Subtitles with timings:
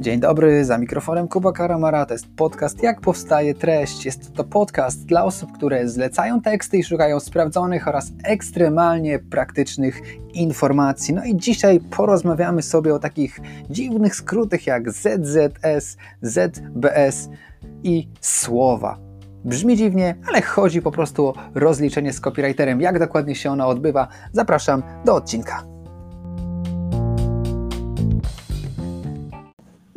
[0.00, 2.06] Dzień dobry, za mikrofonem Kuba Karamara.
[2.06, 4.04] To jest podcast Jak powstaje treść.
[4.04, 10.02] Jest to podcast dla osób, które zlecają teksty i szukają sprawdzonych oraz ekstremalnie praktycznych
[10.34, 11.14] informacji.
[11.14, 13.40] No i dzisiaj porozmawiamy sobie o takich
[13.70, 17.28] dziwnych skrótach jak ZZS, ZBS
[17.82, 18.98] i słowa.
[19.44, 22.80] Brzmi dziwnie, ale chodzi po prostu o rozliczenie z copywriterem.
[22.80, 24.08] Jak dokładnie się ona odbywa?
[24.32, 25.77] Zapraszam do odcinka.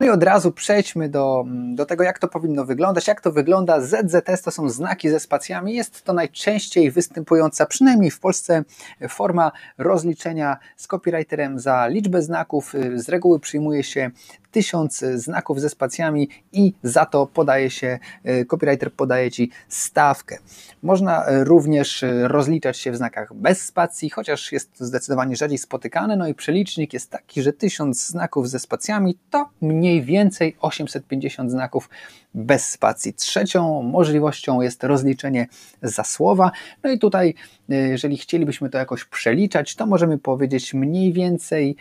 [0.02, 3.08] No i od razu przejdźmy do, do tego, jak to powinno wyglądać.
[3.08, 3.82] Jak to wygląda?
[3.82, 5.74] ZZS to są znaki ze spacjami.
[5.74, 8.64] Jest to najczęściej występująca, przynajmniej w Polsce,
[9.10, 12.74] forma rozliczenia z copywriterem za liczbę znaków.
[12.96, 14.12] Z reguły przyjmuje się
[14.52, 20.38] tysiąc znaków ze spacjami i za to podaje się, e, copywriter podaje Ci stawkę.
[20.84, 26.16] Można e, również rozliczać się w znakach bez spacji, chociaż jest to zdecydowanie rzadziej spotykane,
[26.16, 31.89] no i przelicznik jest taki, że tysiąc znaków ze spacjami to mniej więcej 850 znaków
[32.34, 33.13] bez spacji.
[33.13, 35.47] Trzecią możliwością jest rozliczenie
[35.81, 36.51] za słowa.
[36.84, 37.34] No i tutaj,
[37.70, 41.75] jeżeli chcielibyśmy to jakoś przeliczać, to możemy powiedzieć mniej więcej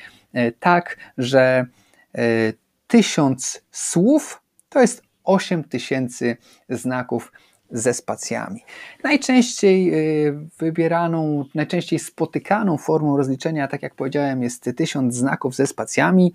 [0.60, 1.66] tak, że
[2.86, 6.36] tysiąc słów to jest 8000
[6.68, 7.32] znaków
[7.70, 8.60] ze spacjami.
[9.04, 9.94] Najczęściej
[10.26, 16.34] y, wybieraną, najczęściej spotykaną formą rozliczenia, tak jak powiedziałem, jest 1000 znaków ze spacjami.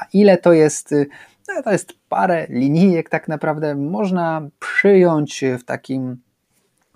[0.00, 0.92] A ile to jest?
[0.92, 1.06] Y,
[1.48, 6.16] no, to jest parę linijek, tak naprawdę można przyjąć w takim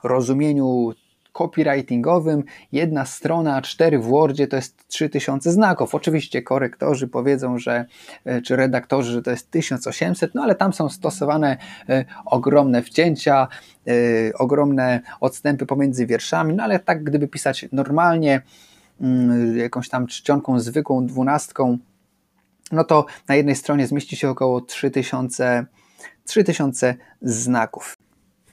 [0.02, 0.92] rozumieniu
[1.32, 2.44] copywritingowym.
[2.72, 5.94] Jedna strona A4 w Wordzie to jest 3000 znaków.
[5.94, 7.84] Oczywiście korektorzy powiedzą, że
[8.24, 11.56] e, czy redaktorzy, że to jest 1800, no ale tam są stosowane
[11.88, 13.48] e, ogromne wcięcia,
[14.38, 18.42] ogromne odstępy pomiędzy wierszami, no ale tak gdyby pisać normalnie,
[19.00, 21.78] mm, jakąś tam czcionką zwykłą, dwunastką,
[22.72, 25.66] no to na jednej stronie zmieści się około 3000,
[26.24, 27.96] 3000 znaków.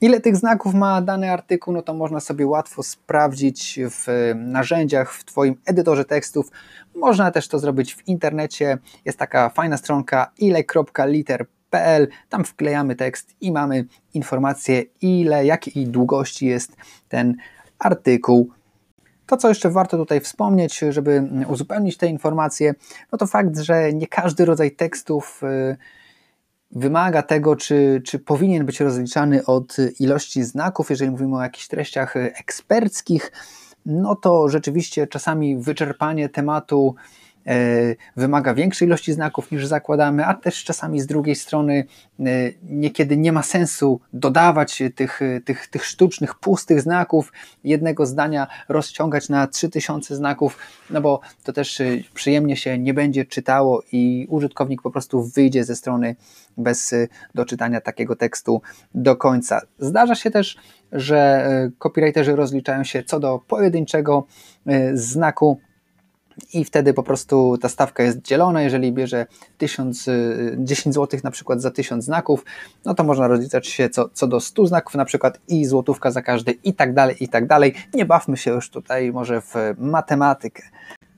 [0.02, 5.26] Ile tych znaków ma dany artykuł, no to można sobie łatwo sprawdzić w narzędziach, w
[5.26, 6.52] Twoim edytorze tekstów.
[6.96, 8.78] Można też to zrobić w internecie.
[9.06, 12.08] Jest taka fajna stronka ile.liter.pl.
[12.30, 16.76] Tam wklejamy tekst i mamy informację, ile, jakiej długości jest
[17.10, 17.36] ten
[17.80, 18.52] artykuł.
[19.32, 22.76] To, co jeszcze warto tutaj wspomnieć, żeby uzupełnić te informacje,
[23.12, 25.42] no to fakt, że nie każdy rodzaj tekstów.
[25.42, 25.78] Yy,
[26.72, 32.16] wymaga tego, czy, czy powinien być rozliczany od ilości znaków, jeżeli mówimy o jakichś treściach
[32.16, 33.32] eksperckich,
[33.86, 36.96] no to rzeczywiście czasami wyczerpanie tematu
[38.16, 41.86] wymaga większej ilości znaków niż zakładamy, a też czasami z drugiej strony
[42.20, 42.24] e,
[42.64, 49.48] niekiedy nie ma sensu dodawać tych, tych, tych sztucznych, pustych znaków, jednego zdania rozciągać na
[49.48, 50.58] 3000 znaków,
[50.90, 55.64] no bo to też e, przyjemnie się nie będzie czytało i użytkownik po prostu wyjdzie
[55.64, 56.16] ze strony
[56.58, 56.96] bez
[57.36, 58.62] doczytania takiego tekstu
[58.96, 59.62] do końca.
[59.80, 60.58] Zdarza się też,
[60.92, 61.46] że
[61.80, 64.26] copywriterzy rozliczają się co do pojedynczego
[64.94, 65.60] znaku
[66.54, 68.62] i wtedy po prostu ta stawka jest dzielona.
[68.62, 69.26] Jeżeli bierze
[69.58, 70.10] 1000,
[70.58, 72.46] 10 zł na przykład za 1000 znaków,
[72.86, 76.22] no to można rozliczać się co, co do 100 znaków na przykład i złotówka za
[76.22, 77.74] każdy i tak dalej, i tak dalej.
[77.94, 80.64] Nie bawmy się już tutaj może w matematykę.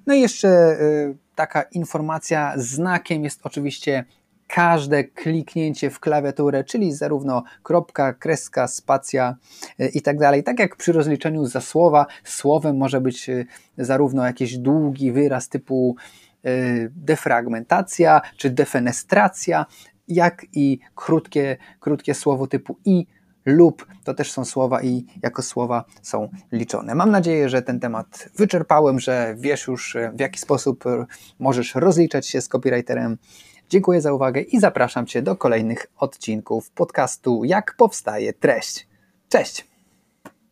[0.07, 4.05] No i jeszcze y, taka informacja, znakiem jest oczywiście
[4.53, 9.35] każde kliknięcie w klawiaturę, czyli zarówno kropka, kreska, spacja
[9.79, 10.43] e, i tak dalej.
[10.43, 13.45] Tak jak przy rozliczeniu za słowa, słowem może być e,
[13.77, 15.95] zarówno jakiś długi wyraz typu
[16.43, 16.49] e,
[16.89, 19.65] defragmentacja czy defenestracja,
[20.07, 23.05] jak i krótkie, krótkie słowo typu i
[23.45, 26.95] lub to też są słowa i jako słowa są liczone.
[26.95, 30.83] Mam nadzieję, że ten temat wyczerpałem, że wiesz już w jaki sposób
[31.39, 33.17] możesz rozliczać się z copywriterem
[33.69, 38.87] Dziękuję za uwagę i zapraszam Cię do kolejnych odcinków podcastu Jak powstaje treść.
[39.29, 39.72] Cześć!